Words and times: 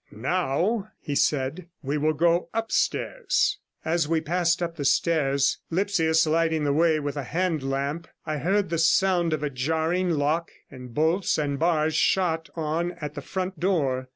'Now,' 0.09 0.87
he 0.99 1.13
said, 1.13 1.67
'we 1.83 1.99
will 1.99 2.13
go 2.15 2.49
upstairs.' 2.55 3.59
As 3.85 4.07
we 4.07 4.19
passed 4.19 4.63
up 4.63 4.75
the 4.75 4.83
stairs, 4.83 5.59
Lipsius 5.69 6.25
lighting 6.25 6.63
the 6.63 6.73
way 6.73 6.99
with 6.99 7.15
a 7.17 7.23
hand 7.23 7.61
lamp, 7.61 8.07
I 8.25 8.37
heard 8.37 8.71
the 8.71 8.79
sound 8.79 9.31
of 9.31 9.43
a 9.43 9.51
jarring 9.51 10.09
lock 10.09 10.49
and 10.71 10.91
bolts 10.91 11.37
and 11.37 11.59
bars 11.59 11.93
shot 11.93 12.49
on 12.55 12.93
at 12.93 13.13
the 13.13 13.21
front 13.21 13.59
door. 13.59 14.09